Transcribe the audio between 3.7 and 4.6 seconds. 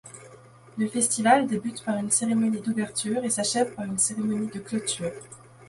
par une cérémonie de